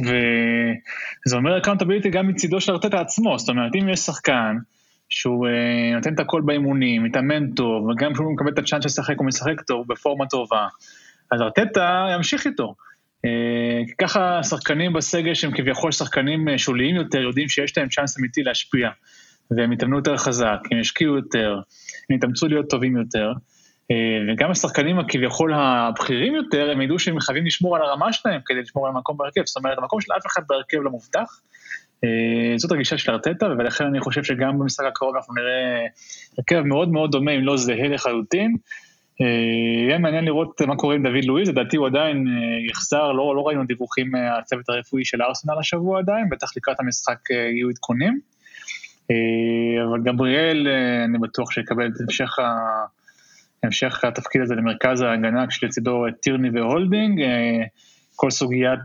[0.00, 4.56] וזה אומר אקאונטביליטי גם מצידו של ארטטה עצמו, זאת אומרת, אם יש שחקן
[5.08, 9.26] שהוא אה, נותן את הכל באימונים, מתאמן טוב, וגם כשהוא מקבל את הצ'אנס לשחק הוא
[9.26, 10.66] משחק טוב, בפורמה טובה,
[11.32, 12.74] אז ארטטה ימשיך איתו.
[13.24, 18.42] אה, ככה שחקנים בסגל שהם כביכול שחקנים אה, שוליים יותר, יודעים שיש להם צ'אנס אמיתי
[18.42, 18.90] להשפיע,
[19.50, 21.60] והם יתאמנו יותר חזק, הם ישקיעו יותר,
[22.10, 23.32] הם יתאמצו להיות טובים יותר,
[23.90, 23.96] אה,
[24.28, 28.86] וגם השחקנים הכביכול הבכירים יותר, הם ידעו שהם חייבים לשמור על הרמה שלהם כדי לשמור
[28.86, 31.40] על המקום בהרכב, זאת אומרת, המקום של אף אחד בהרכב לא מובטח.
[32.56, 35.86] זאת הגישה של ארטטה, ולכן אני חושב שגם במשחק הקרוב אנחנו נראה
[36.38, 38.56] הרכב מאוד מאוד דומה, אם לא זהה לחלוטין.
[39.22, 39.26] אה,
[39.86, 43.46] יהיה מעניין לראות מה קורה עם דוד לואיז, לדעתי הוא עדיין אה, יחזר, לא, לא
[43.46, 48.20] ראינו דיווחים מהצוות הרפואי של ארסנל השבוע עדיין, בטח לקראת המשחק אה, יהיו עדכונים.
[49.88, 50.68] אבל גבריאל,
[51.04, 52.44] אני בטוח שיקבל את המשך, ה...
[53.62, 57.20] המשך התפקיד הזה למרכז ההגנה, כשלצידו טירני והולדינג.
[58.16, 58.80] כל סוגיית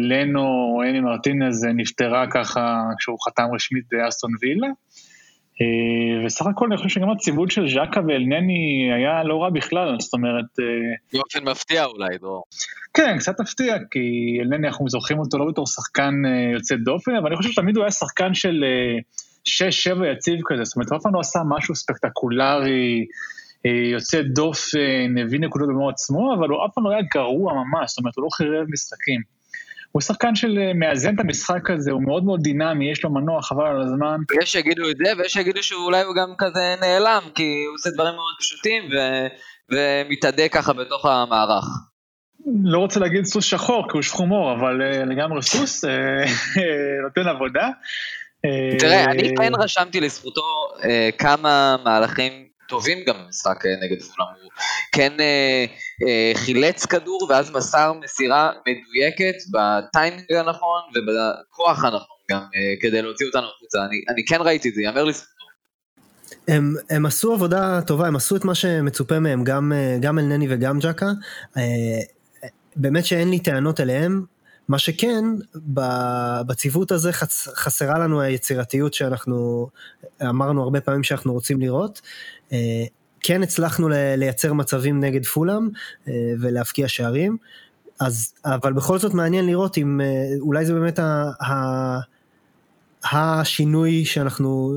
[0.00, 4.68] לנו או אמי מרטינז נפתרה ככה כשהוא חתם רשמית באסטון וילה.
[5.60, 10.14] אה, וסך הכל אני חושב שגם הציוות של ז'קה ואלנני היה לא רע בכלל, זאת
[10.14, 10.44] אומרת...
[11.12, 12.44] באופן מפתיע אולי, דרור.
[12.94, 16.14] כן, קצת מפתיע, כי אלנני אנחנו זוכרים אותו לא בתור שחקן
[16.52, 18.64] יוצא דופן, אבל אני חושב שתמיד הוא היה שחקן של
[19.46, 19.50] 6-7
[20.12, 23.06] יציב כזה, זאת אומרת, אף פעם לא עשה משהו ספקטקולרי.
[23.92, 27.98] יוצא דופן, הביא נקודות במו עצמו, אבל הוא אף פעם לא היה גרוע ממש, זאת
[27.98, 29.39] אומרת, הוא לא חירב משחקים.
[29.92, 33.42] הוא שחקן של אה, מאזן את המשחק הזה, הוא מאוד מאוד דינמי, יש לו מנוע
[33.42, 34.16] חבל על הזמן.
[34.42, 38.14] יש שיגידו את זה, ויש שיגידו שאולי הוא גם כזה נעלם, כי הוא עושה דברים
[38.14, 38.96] מאוד פשוטים, ו...
[39.72, 41.64] ומתאדה ככה בתוך המערך.
[42.64, 45.88] לא רוצה להגיד סוס שחור, כי הוא שחומור, אבל uh, לגמרי סוס, uh,
[47.02, 47.68] נותן עבודה.
[48.78, 50.42] תראה, אני כן רשמתי לזכותו
[51.18, 54.50] כמה מהלכים טובים גם במשחק אה, נגד פולאם, הוא
[54.92, 55.64] כן אה,
[56.08, 63.26] אה, חילץ כדור ואז מסר מסירה מדויקת בטיימינג הנכון ובכוח הנכון גם אה, כדי להוציא
[63.26, 65.30] אותנו החוצה, אני, אני כן ראיתי את זה, יאמר לזכותו.
[66.48, 70.46] הם, הם עשו עבודה טובה, הם עשו את מה שמצופה מהם, גם, אה, גם אלנני
[70.50, 71.06] וגם ג'קה.
[71.56, 71.62] אה,
[72.76, 74.24] באמת שאין לי טענות אליהם,
[74.70, 75.24] מה שכן,
[76.46, 79.68] בציוות הזה חס, חסרה לנו היצירתיות שאנחנו
[80.22, 82.00] אמרנו הרבה פעמים שאנחנו רוצים לראות.
[82.52, 82.84] אה,
[83.20, 85.68] כן הצלחנו לייצר מצבים נגד פולאם
[86.08, 87.36] אה, ולהבקיע שערים,
[88.00, 90.06] אז, אבל בכל זאת מעניין לראות אם אה,
[90.40, 91.98] אולי זה באמת ה, ה,
[93.12, 94.76] השינוי שאנחנו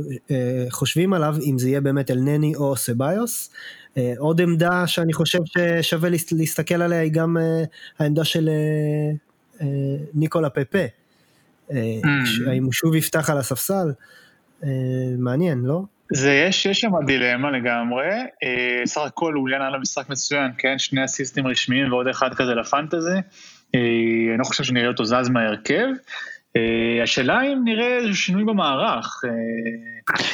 [0.70, 3.50] חושבים עליו, אם זה יהיה באמת אלנני או סביוס.
[4.18, 7.38] עוד עמדה שאני חושב ששווה להסתכל עליה היא גם
[8.00, 8.50] העמדה של
[10.14, 10.86] ניקולה פפה.
[11.70, 11.74] Mm.
[12.48, 13.92] האם הוא שוב יפתח על הספסל?
[15.18, 15.82] מעניין, לא?
[16.14, 18.10] זה יש, יש שם דילמה לגמרי,
[18.44, 20.80] אה, סך הכל אוליאן היה לו משחק מצוין, כן?
[20.80, 23.18] שני אסיסטים רשמיים ועוד אחד כזה לפנטזי,
[23.76, 23.80] אה,
[24.30, 25.86] אני לא חושב שנראה אותו זז מההרכב.
[26.58, 29.22] אה, השאלה אם נראה איזה שינוי במערך.
[29.26, 29.30] אה...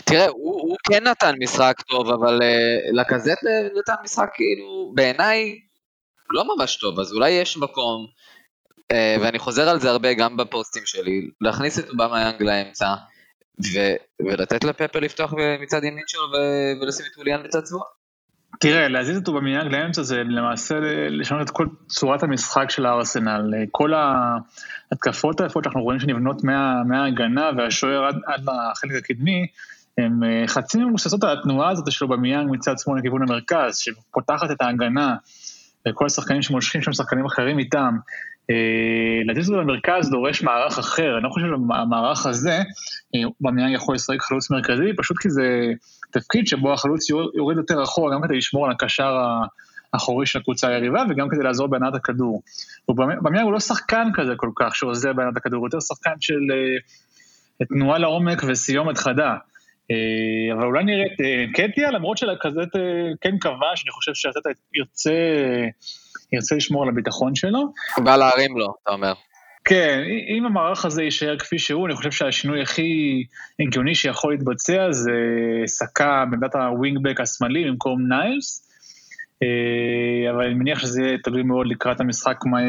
[0.05, 3.43] תראה, הוא, הוא כן נתן משחק טוב, אבל אה, לקזט
[3.79, 5.59] נתן משחק כאילו, בעיניי,
[6.31, 8.13] לא ממש טוב, אז אולי יש מקום, אה,
[8.93, 12.93] ואני חוזר על זה הרבה גם בפוסטים שלי, להכניס את אובמה יאנג לאמצע.
[13.59, 17.81] ו- ולתת לפפר לפתוח מצד ימין שלו ו- ולשים את אוליאן בצד שמאל.
[18.59, 20.75] תראה, להזיז אותו במנהג לאמצע זה למעשה
[21.09, 23.53] לשנות את כל צורת המשחק של הארסנל.
[23.71, 29.47] כל ההתקפות היפות שאנחנו רואים שנבנות מה, מההגנה והשוער עד, עד לחלק הקדמי,
[29.97, 34.61] הם אה, חצי מבוססות על התנועה הזאת שלו במיאנג מצד שמאל לכיוון המרכז, שפותחת את
[34.61, 35.15] ההגנה,
[35.87, 37.97] וכל השחקנים שמושכים שם שחקנים אחרים איתם.
[38.49, 42.57] אה, להזיז אותו למרכז דורש מערך אחר, אני לא חושב שהמערך הזה,
[43.15, 45.71] אה, במיאנג יכול לשחק חלוץ מרכזי, פשוט כי זה
[46.11, 49.17] תפקיד שבו החלוץ יורד יותר אחורה, גם כדי לשמור על הקשר
[49.93, 52.41] האחורי של הקבוצה היריבה, וגם כדי לעזור בהנעת הכדור.
[53.21, 57.65] במיאנג הוא לא שחקן כזה כל כך שעוזר בהנעת הכדור, הוא יותר שחקן של אה,
[57.65, 59.35] תנועה לעומק וסיומת חדה.
[60.53, 61.19] אבל אולי נראה את
[61.53, 62.69] קטיה, למרות שלכזאת
[63.21, 65.11] כן כבש, אני חושב שאתה יוצא...
[66.33, 67.73] ירצה לשמור על הביטחון שלו.
[67.97, 69.13] בא להרים לו, אתה אומר.
[69.65, 70.03] כן,
[70.37, 73.23] אם המערך הזה יישאר כפי שהוא, אני חושב שהשינוי הכי
[73.59, 75.11] הגיוני שיכול להתבצע זה
[75.65, 78.69] סקה בעמדת הווינגבק השמאלי במקום ניילס,
[79.43, 82.59] אה, אבל אני מניח שזה יהיה תלוי מאוד לקראת המשחק מה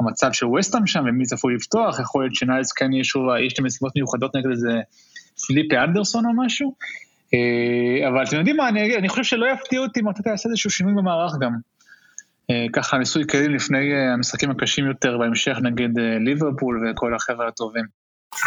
[0.00, 3.64] המצב של וסטאם שם ומי צפוי לפתוח, יכול להיות שניילס כן יהיה שוב יש לי
[3.64, 4.80] משימות מיוחדות נגד איזה
[5.46, 6.74] פליפי אנדרסון או משהו,
[7.34, 10.70] אה, אבל אתם יודעים מה, אני, אני חושב שלא יפתיע אותי אם אתה תעשה איזשהו
[10.70, 11.52] שינוי במערך גם.
[12.50, 17.48] אה, ככה ניסוי כלים לפני אה, המשחקים הקשים יותר בהמשך נגד אה, ליברפול וכל החבר'ה
[17.48, 17.84] הטובים.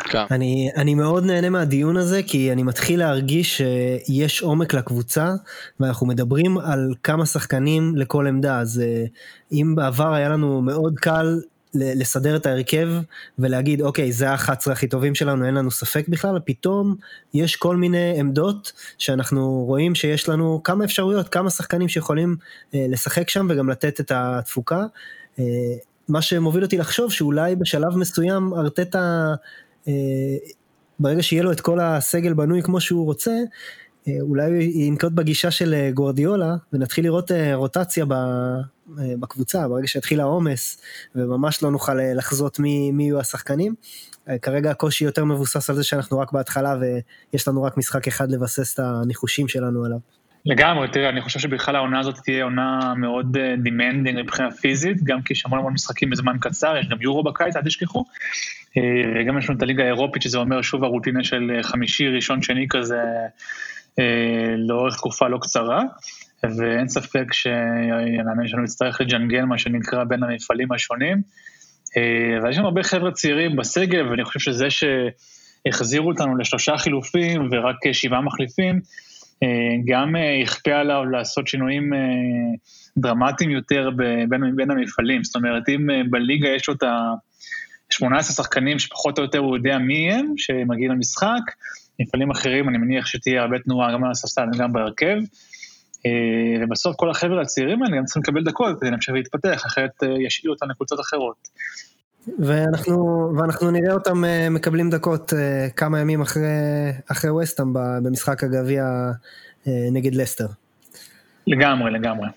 [0.03, 0.23] כן.
[0.31, 5.31] אני, אני מאוד נהנה מהדיון הזה כי אני מתחיל להרגיש שיש עומק לקבוצה
[5.79, 8.83] ואנחנו מדברים על כמה שחקנים לכל עמדה אז
[9.51, 11.39] אם בעבר היה לנו מאוד קל
[11.75, 12.89] לסדר את ההרכב
[13.39, 16.95] ולהגיד אוקיי זה ה-11 הכי טובים שלנו אין לנו ספק בכלל פתאום
[17.33, 22.35] יש כל מיני עמדות שאנחנו רואים שיש לנו כמה אפשרויות כמה שחקנים שיכולים
[22.75, 24.85] אה, לשחק שם וגם לתת את התפוקה.
[25.39, 25.43] אה,
[26.09, 29.33] מה שמוביל אותי לחשוב שאולי בשלב מסוים ארטטה
[29.87, 29.93] אה,
[30.99, 33.31] ברגע שיהיה לו את כל הסגל בנוי כמו שהוא רוצה
[34.07, 38.05] אולי ינקוט בגישה של אה, גורדיולה ונתחיל לראות אה, רוטציה
[39.19, 40.81] בקבוצה ברגע שיתחיל העומס
[41.15, 43.75] וממש לא נוכל לחזות מי, מי יהיו השחקנים.
[44.41, 48.73] כרגע הקושי יותר מבוסס על זה שאנחנו רק בהתחלה ויש לנו רק משחק אחד לבסס
[48.73, 49.97] את הניחושים שלנו עליו.
[50.45, 55.33] לגמרי, תראה, אני חושב שבכלל העונה הזאת תהיה עונה מאוד דימנדינג מבחינה פיזית, גם כי
[55.33, 58.05] יש המון המון משחקים בזמן קצר, יש גם יורו בקיץ, אל תשכחו.
[59.15, 62.95] וגם יש לנו את הליגה האירופית, שזה אומר שוב הרוטינה של חמישי, ראשון, שני כזה,
[62.95, 63.27] אה,
[64.57, 65.81] לאורך תקופה לא קצרה,
[66.43, 71.21] ואין ספק שהמאמן שלנו יצטרך לג'נגל, מה שנקרא, בין המפעלים השונים.
[71.97, 74.83] אה, אבל יש שם הרבה חבר'ה צעירים בסגל, ואני חושב שזה ש...
[75.65, 78.81] החזירו אותנו לשלושה חילופים ורק שבעה מחליפים,
[79.87, 81.89] גם יכפה עליו לעשות שינויים
[82.97, 83.89] דרמטיים יותר
[84.29, 85.23] בין, בין המפעלים.
[85.23, 90.13] זאת אומרת, אם בליגה יש לו את ה-18 שחקנים שפחות או יותר הוא יודע מי
[90.13, 91.41] הם, שמגיעים למשחק,
[92.01, 95.17] מפעלים אחרים אני מניח שתהיה הרבה תנועה גם על הספסל וגם בהרכב.
[96.05, 100.09] אה, ובסוף כל החבר'ה הצעירים האלה גם צריכים לקבל דקות כדי להמשיך להתפתח, אחרת אה,
[100.21, 101.47] ישאירו אותם לקבוצות אחרות.
[102.39, 105.33] ואנחנו, ואנחנו נראה אותם אה, מקבלים דקות
[105.75, 106.43] כמה ימים אחרי,
[107.11, 109.11] אחרי וסטאם במשחק הגביע
[109.91, 110.47] נגד לסטר.
[111.47, 112.27] לגמרי, לגמרי.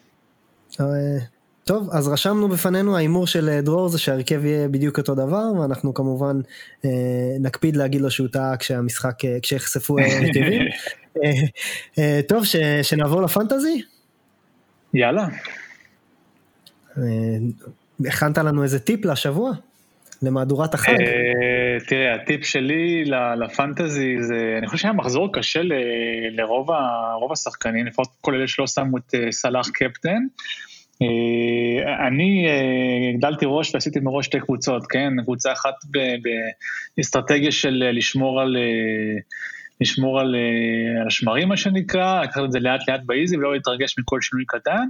[1.64, 6.40] טוב, אז רשמנו בפנינו, ההימור של דרור זה שההרכב יהיה בדיוק אותו דבר, ואנחנו כמובן
[7.40, 10.62] נקפיד להגיד לו שהוא טעה כשהמשחק, כשיחשפו הרכבים.
[11.24, 11.30] אה,
[11.98, 12.44] אה, טוב,
[12.82, 13.82] שנעבור לפנטזי?
[14.94, 15.26] יאללה.
[16.98, 17.02] אה,
[18.08, 19.52] הכנת לנו איזה טיפ לשבוע?
[20.22, 20.94] למהדורת החג?
[21.86, 23.04] תראה, הטיפ שלי
[23.44, 25.60] לפנטזי זה, אני חושב שהיה מחזור קשה
[26.30, 30.22] לרוב השחקנים, לפחות כל אלה שלא שמו את סלאח קפטן.
[32.08, 32.46] אני
[33.14, 35.12] הגדלתי ראש ועשיתי מראש שתי קבוצות, כן?
[35.22, 35.74] קבוצה אחת
[36.96, 38.56] באסטרטגיה של לשמור על
[39.80, 43.98] לשמור על, אה, על השמרים, מה שנקרא, לקחת את זה לאט לאט באיזי ולא להתרגש
[43.98, 44.86] מכל שינוי קטן.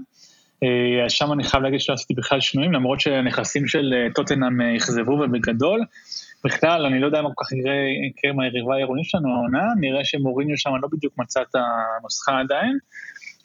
[0.63, 5.13] אה, שם אני חייב להגיד שלא עשיתי בכלל שינויים, למרות שהנכסים של אה, טוטנאם אכזבו
[5.13, 5.81] ובגדול.
[6.45, 10.59] בכלל, אני לא יודע מה כל כך יקרה עם היריבה העירונית שלנו העונה, נראה שמוריניו
[10.59, 12.79] שם לא בדיוק מצא את הנוסחה עדיין,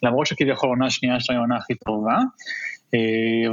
[0.02, 2.18] למרות שכביכול העונה השנייה שלו היא העונה הכי טובה.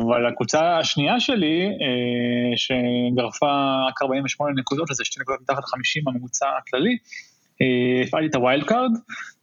[0.02, 1.70] אבל הקבוצה השנייה שלי,
[2.56, 6.98] שגרפה רק 48 נקודות, שזה שתי נקודות מתחת ל-50 בממוצע הכללי,
[7.62, 8.92] אה, הפעלתי את הווילד קארד,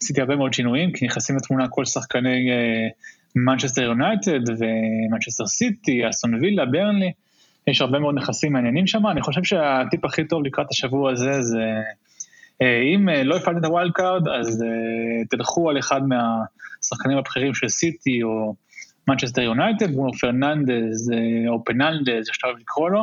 [0.03, 2.51] עשיתי הרבה מאוד שינויים, כי נכנסים לתמונה כל שחקני
[3.37, 7.13] מנצ'סטר יונייטד ומנצ'סטר סיטי, אסון וילה, ברנלי,
[7.67, 11.59] יש הרבה מאוד נכסים מעניינים שם, אני חושב שהטיפ הכי טוב לקראת השבוע הזה זה,
[11.59, 11.81] אה,
[12.63, 14.65] אם אה, לא הפעלתי את הווילד קארד, אז
[15.31, 18.55] תלכו על אחד מהשחקנים הבכירים של סיטי או
[19.09, 21.13] מנצ'סטר יונייטד, ברונו פרננדז
[21.49, 23.03] או פננדז, איך שאתה אוהב לקרוא לו,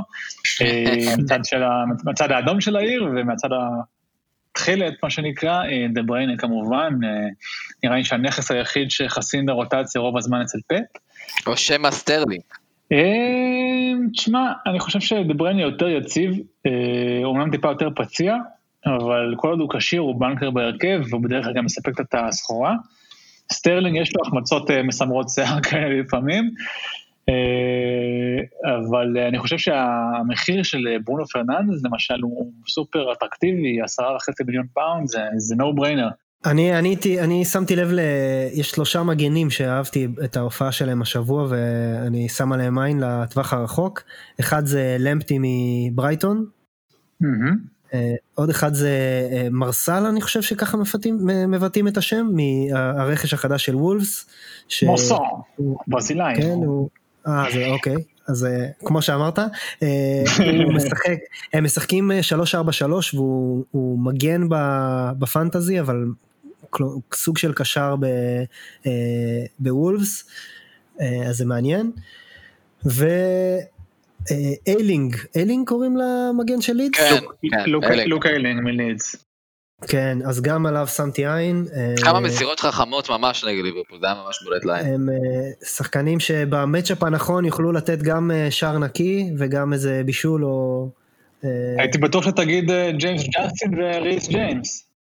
[2.06, 3.50] מצד האדום של העיר ומהצד
[4.54, 7.10] תכלת, מה שנקרא, דה בריינה כמובן, אה,
[7.84, 11.00] נראה לי שהנכס היחיד שחסין לרוטציה רוב הזמן אצל פט.
[11.48, 12.42] או שמא סטרלינג.
[12.92, 16.32] אה, תשמע, אני חושב שדה בריינה יותר יציב,
[17.24, 18.36] אומנם אה, טיפה יותר פציע,
[18.86, 22.76] אבל כל עוד הוא כשיר הוא בנקר בהרכב, והוא בדרך כלל גם מספק את הסחורה.
[23.54, 26.52] סטרלינג יש לו החמצות מסמרות שיער כאלה לפעמים,
[27.30, 34.66] אה, אבל אני חושב שהמחיר של ברונו פרננדס למשל הוא סופר אטרקטיבי, עשרה וחצי מיליון
[34.74, 36.12] פאונד, זה, no brainer.
[36.46, 38.00] אני, אני, אני שמתי לב, ל...
[38.54, 44.04] יש שלושה מגנים שאהבתי את ההופעה שלהם השבוע ואני שם עליהם עין לטווח הרחוק.
[44.40, 46.46] אחד זה למפטי מברייטון,
[47.24, 47.56] mm-hmm.
[48.36, 48.90] עוד אחד זה
[49.32, 50.78] אה, מרסל, אני חושב שככה
[51.48, 54.26] מבטאים את השם, מהרכש החדש של וולפס.
[54.68, 54.84] ש...
[54.84, 55.16] מרסל,
[55.88, 56.36] ברזילאי.
[56.36, 56.90] כן, הוא,
[57.28, 57.96] אה, זה אוקיי.
[58.28, 60.24] אז אה, כמו שאמרת, אה,
[60.64, 61.18] הוא משחק,
[61.54, 64.42] הם משחקים 3-4-3 אה, והוא מגן
[65.20, 66.06] בפנטזי, אבל
[67.14, 67.96] סוג של קשר
[69.60, 70.24] בוולפס,
[71.00, 71.92] אז זה מעניין.
[72.86, 73.72] ואיילינג,
[74.68, 77.00] איילינג קוראים למגן של לידס?
[77.00, 77.70] כן, כן,
[78.10, 79.16] לוק איילינג מלידס.
[79.88, 81.66] כן, אז גם עליו שמתי עין.
[82.04, 84.94] כמה אה, מסירות חכמות ממש נגד ליברפול, זה היה ממש בולט לעין.
[84.94, 90.90] הם אה, שחקנים שבמצ'אפ הנכון יוכלו לתת גם אה, שער נקי וגם איזה בישול או...
[91.78, 94.91] הייתי בטוח שתגיד ג'יימס ג'אסטין וריס ג'יימס.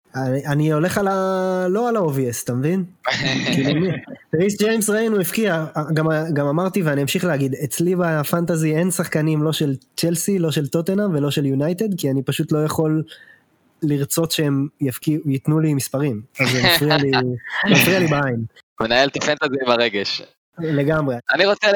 [0.45, 1.65] אני הולך על ה...
[1.69, 2.83] לא על ה-obvious, אתה מבין?
[3.53, 3.87] כאילו,
[4.35, 9.53] ריס ג'יימס ראינו הבקיע, גם, גם אמרתי ואני אמשיך להגיד, אצלי בפנטזי אין שחקנים לא
[9.53, 13.03] של צ'לסי, לא של טוטנאם ולא של יונייטד, כי אני פשוט לא יכול
[13.83, 17.11] לרצות שהם יפקיעו, ייתנו לי מספרים, אז זה מפריע לי,
[17.71, 18.43] מפריע לי בעין.
[18.81, 20.21] מנהל את הפנטזי ברגש.
[20.59, 21.15] לגמרי.
[21.33, 21.67] אני רוצה,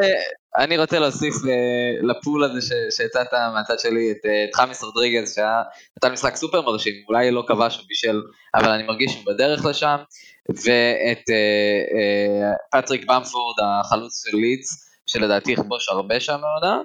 [0.57, 5.61] אני רוצה להוסיף אה, לפול הזה שהצעת מהצד שלי את, אה, את חמיס רודריגז שהיה
[5.97, 8.21] נתן משחק סופר מרשים, אולי לא כבש או בישל,
[8.55, 9.97] אבל אני מרגיש שהוא בדרך לשם,
[10.49, 16.81] ואת אה, פטריק במפורד החלוץ של לידס, שלדעתי יכבוש הרבה שם מעונה,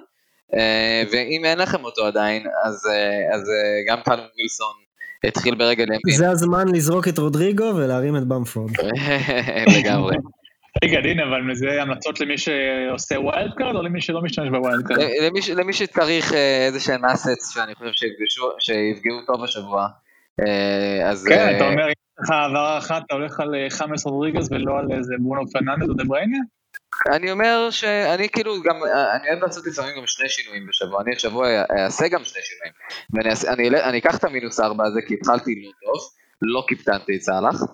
[1.11, 2.89] ואם אין לכם אותו עדיין, אז,
[3.33, 3.41] אז
[3.87, 4.73] גם קלום וילסון
[5.23, 6.17] התחיל ברגל ימין.
[6.17, 8.71] זה הזמן לזרוק את רודריגו ולהרים את במפורד.
[9.79, 10.15] לגמרי.
[10.83, 14.99] רגע, דין, אבל זה המלצות למי שעושה ווילד קארד או למי שלא משתמש בווילד קארד?
[15.55, 17.91] למי שצריך אה, איזה שהם אסטס שאני חושב
[18.59, 19.87] שיפגעו טוב השבוע.
[20.41, 21.27] אה, אז...
[21.27, 24.87] כן, אה, אתה אומר, יש לך העברה אחת, אתה הולך על חמאס רודריגז ולא על
[24.97, 26.37] איזה ברונו פרננדס או דה בריינה?
[27.15, 28.75] אני אומר שאני כאילו גם,
[29.15, 31.47] אני אוהב לעשות לפעמים גם שני שינויים בשבוע, אני השבוע
[31.79, 32.73] אעשה גם שני שינויים.
[33.13, 36.01] ואני אני, אני אקח את המינוס ארבע הזה כי התחלתי לא טוב,
[36.41, 37.67] לא קיפטנתי את סאלח, אה,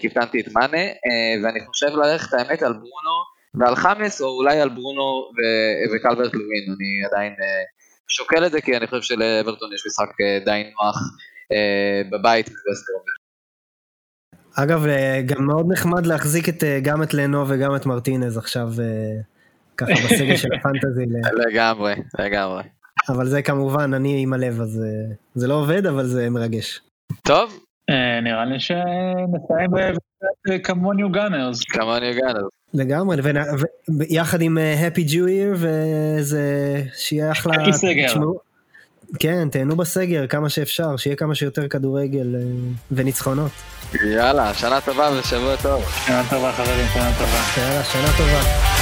[0.00, 3.16] קיפטנתי את מאנה, אה, ואני חושב ללכת האמת על ברונו
[3.54, 5.30] ועל חמאס, או אולי על ברונו
[5.94, 7.62] וקלברט לווין, אני עדיין אה,
[8.08, 10.96] שוקל את זה כי אני חושב שלאברטון יש משחק אה, די נוח
[11.52, 12.50] אה, בבית.
[14.54, 18.68] אגב, אה, גם מאוד נחמד להחזיק את, אה, גם את לנו וגם את מרטינז עכשיו
[18.80, 19.20] אה,
[19.76, 21.04] ככה בסגל של הפנטזי.
[21.46, 22.62] לגמרי, לגמרי.
[23.08, 26.80] אבל זה כמובן, אני עם הלב, אז אה, זה לא עובד, אבל זה מרגש.
[27.26, 27.71] טוב, אה,
[28.22, 29.70] נראה לי שנסיים
[30.64, 31.62] כמוניו גאנרס.
[31.64, 32.48] כמוני הגענו.
[32.74, 36.46] לגמרי, ונ- ו- יחד עם אה, Happy Jew Year, וזה,
[36.94, 37.54] שיהיה אחלה...
[37.54, 38.06] Happy סגר.
[38.06, 38.38] תשמעו-
[39.18, 42.40] כן, תהנו בסגר כמה שאפשר, שיהיה כמה שיותר כדורגל אה,
[42.92, 43.50] וניצחונות.
[44.04, 45.84] יאללה, שנה טובה ושבוע טוב.
[46.06, 47.62] שנה טובה חברים, שנה טובה.
[47.68, 48.81] יאללה, שנה טובה.